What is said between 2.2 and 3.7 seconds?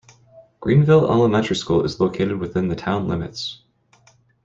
within the town limits.